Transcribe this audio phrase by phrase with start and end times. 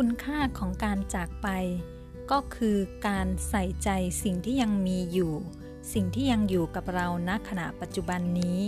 [0.00, 1.48] คุณค่าของการจากไป
[2.30, 2.76] ก็คือ
[3.06, 3.88] การใส่ใจ
[4.22, 5.32] สิ่งที่ยังมีอยู่
[5.92, 8.60] สิ่งที่ยังอยู่กับเราณขณะปัจจุบันนี้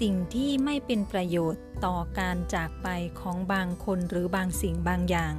[0.00, 2.88] สิ่งที่ไม่เป็นประโยชน์ต่อการจากไป
[3.20, 5.34] ของบางคนหรือบางสิ่งบางอย่าง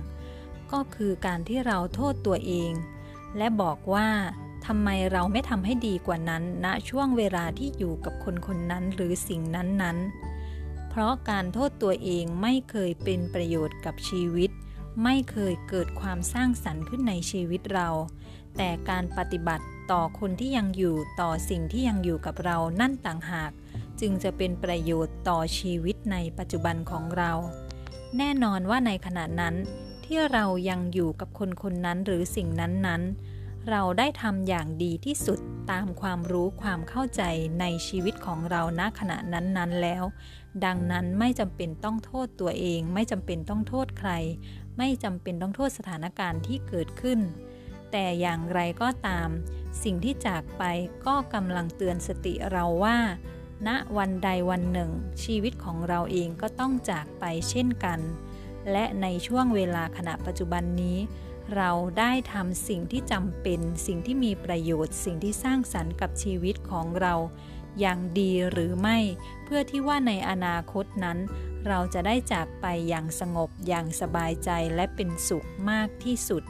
[0.72, 2.72] ก็คือการที่เราโทษตัวเอง
[3.38, 4.10] และบอกว่า
[4.66, 14.52] ทำไมเราไม่ทำให้ดีกว่านั้นณช่วงเวลาที่อยู่กับคนคนนั้นหรือสิ่งนั้นๆ เพราะการโทษตัวเองไม่เคยเป็นประโยชน์กับชีวิต
[15.04, 17.90] ไม่เคยเกิดความสร้างสรรค์ขึ้นในชีวิตเรา
[18.58, 23.52] แต่การปฏิบัติต่อคนที่ยังอยู่ต่อสิ่งที่ยังอยู่กับเรานั่นต่างหาก
[24.00, 27.32] จึงจะเป็นประโยชน์ต่อชีวิตในปัจจุบันของเรา
[28.18, 29.56] แน่นอนว่าในขณะนั้น
[30.06, 35.40] ที่เรายังอยู่กับคนคนนั้นหรือสิ่งนั้นๆเราได้ทำอย่างดีที่สุด
[35.72, 37.22] ตามความรู้ความเข้าใจ
[37.60, 40.04] ในชีวิต ของเราณขณะนั้นๆแล้ว
[40.66, 44.12] ดังนั้นไม่จำเป็นต้องโทษตัวเอง ไม่จำเป็นต้องโทษใคร
[44.78, 47.20] ไม่จำเป็นต้องโทษสถานการณ์ที่เกิดขึ้น
[47.92, 49.30] แต่อย่างไรก็ตาม
[49.84, 50.64] สิ่งที่จากไป
[51.06, 52.98] ก็กำลังเตือนสติเราว่า
[53.68, 54.92] ณวันใดวันหนึ่ง
[55.24, 58.00] ชีวิตของเราเองก็ต้องจากไปเช่นกัน
[58.72, 60.98] และในช่วงเวลาขณะปัจจุบันนี้
[61.56, 67.14] เราได้ทำสิ่งที่จำเป็น สิ่งที่มีประโยชน์ สิ่งที่สร้างสรรค์กับชีวิตของเรา
[67.80, 68.98] อย่างดีหรือไม่
[69.44, 71.18] เพื่อที่ว่าในอนาคตนั้น
[71.68, 76.44] เราจะได้จากไปอย่างสงบอย่างสบายใจและเป็นสุขมากที่สุด